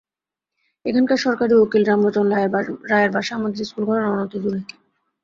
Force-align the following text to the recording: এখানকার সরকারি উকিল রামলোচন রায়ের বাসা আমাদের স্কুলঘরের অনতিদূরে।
এখানকার 0.85 1.19
সরকারি 1.25 1.53
উকিল 1.55 1.83
রামলোচন 1.85 2.25
রায়ের 2.91 3.11
বাসা 3.15 3.33
আমাদের 3.35 3.67
স্কুলঘরের 3.69 4.11
অনতিদূরে। 4.13 4.59